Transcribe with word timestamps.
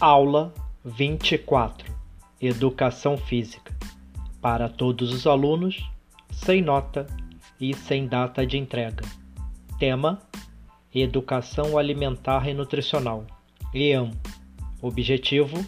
Aula 0.00 0.54
24 0.84 1.92
Educação 2.40 3.18
Física 3.18 3.76
para 4.40 4.68
todos 4.68 5.12
os 5.12 5.26
alunos, 5.26 5.90
sem 6.30 6.62
nota 6.62 7.04
e 7.60 7.74
sem 7.74 8.06
data 8.06 8.46
de 8.46 8.56
entrega. 8.56 9.04
Tema: 9.76 10.22
Educação 10.94 11.76
Alimentar 11.76 12.48
e 12.48 12.54
Nutricional. 12.54 13.26
EAM. 13.74 14.12
Objetivo: 14.80 15.66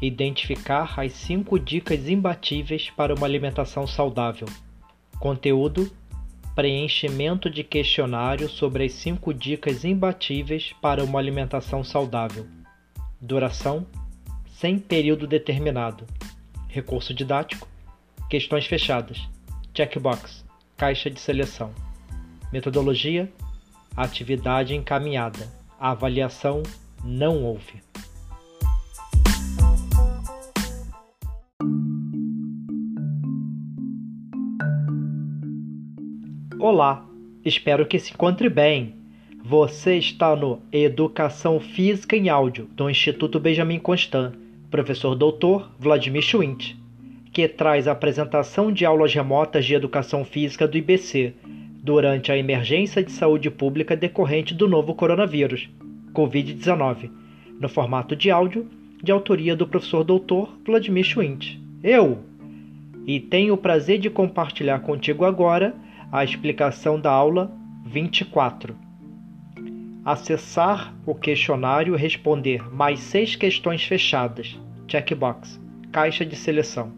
Identificar 0.00 0.98
as 0.98 1.12
cinco 1.12 1.58
dicas 1.58 2.08
imbatíveis 2.08 2.88
para 2.88 3.14
uma 3.14 3.26
alimentação 3.26 3.86
saudável. 3.86 4.48
Conteúdo: 5.20 5.92
Preenchimento 6.54 7.50
de 7.50 7.62
questionário 7.62 8.48
sobre 8.48 8.86
as 8.86 8.92
cinco 8.92 9.34
dicas 9.34 9.84
imbatíveis 9.84 10.74
para 10.80 11.04
uma 11.04 11.18
alimentação 11.18 11.84
saudável. 11.84 12.46
Duração: 13.20 13.84
sem 14.46 14.78
período 14.78 15.26
determinado. 15.26 16.06
Recurso 16.68 17.12
didático: 17.12 17.66
questões 18.30 18.64
fechadas. 18.64 19.28
Checkbox: 19.74 20.44
caixa 20.76 21.10
de 21.10 21.18
seleção. 21.18 21.72
Metodologia: 22.52 23.28
atividade 23.96 24.72
encaminhada. 24.72 25.52
Avaliação: 25.80 26.62
não 27.02 27.42
houve. 27.42 27.82
Olá, 36.60 37.04
espero 37.44 37.84
que 37.84 37.98
se 37.98 38.12
encontre 38.12 38.48
bem. 38.48 38.97
Você 39.44 39.96
está 39.96 40.36
no 40.36 40.60
Educação 40.70 41.58
Física 41.60 42.16
em 42.16 42.28
Áudio 42.28 42.68
do 42.72 42.90
Instituto 42.90 43.38
Benjamin 43.40 43.78
Constant, 43.78 44.34
professor 44.70 45.14
doutor 45.14 45.70
Vladimir 45.78 46.22
Schwint, 46.22 46.76
que 47.32 47.48
traz 47.48 47.88
a 47.88 47.92
apresentação 47.92 48.70
de 48.70 48.84
aulas 48.84 49.14
remotas 49.14 49.64
de 49.64 49.74
educação 49.74 50.24
física 50.24 50.66
do 50.68 50.76
IBC 50.76 51.32
durante 51.82 52.30
a 52.30 52.36
emergência 52.36 53.02
de 53.02 53.12
saúde 53.12 53.48
pública 53.48 53.96
decorrente 53.96 54.52
do 54.52 54.68
novo 54.68 54.94
coronavírus, 54.94 55.70
Covid-19, 56.12 57.08
no 57.58 57.68
formato 57.68 58.14
de 58.14 58.30
áudio 58.30 58.68
de 59.02 59.12
autoria 59.12 59.54
do 59.56 59.66
professor 59.66 60.04
doutor 60.04 60.52
Vladimir 60.66 61.04
Schwint. 61.04 61.58
Eu! 61.82 62.18
E 63.06 63.18
tenho 63.20 63.54
o 63.54 63.58
prazer 63.58 63.98
de 63.98 64.10
compartilhar 64.10 64.80
contigo 64.80 65.24
agora 65.24 65.74
a 66.12 66.22
explicação 66.22 67.00
da 67.00 67.10
aula 67.10 67.50
24 67.86 68.87
acessar 70.10 70.94
o 71.04 71.14
questionário 71.14 71.94
e 71.94 71.98
responder 71.98 72.74
mais 72.74 72.98
seis 72.98 73.36
questões 73.36 73.84
fechadas, 73.84 74.58
checkbox, 74.86 75.60
caixa 75.92 76.24
de 76.24 76.34
seleção, 76.34 76.90